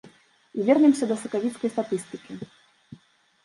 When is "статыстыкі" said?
1.77-2.31